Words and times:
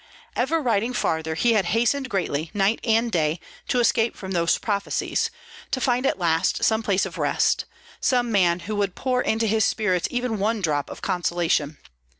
Ever 0.35 0.59
riding 0.63 0.93
farther, 0.93 1.35
he 1.35 1.53
had 1.53 1.65
hastened 1.77 2.09
greatly, 2.09 2.49
night 2.55 2.79
and 2.83 3.11
day, 3.11 3.39
to 3.67 3.79
escape 3.79 4.15
from 4.15 4.31
those 4.31 4.57
prophecies, 4.57 5.29
to 5.69 5.79
find 5.79 6.07
at 6.07 6.17
last 6.17 6.63
some 6.63 6.81
place 6.81 7.05
of 7.05 7.19
rest, 7.19 7.65
some 7.99 8.31
man 8.31 8.61
who 8.61 8.75
would 8.77 8.95
pour 8.95 9.21
into 9.21 9.45
his 9.45 9.63
spirit 9.63 10.07
even 10.09 10.39
one 10.39 10.59
drop 10.59 10.89
of 10.89 11.03
consolation. 11.03 11.77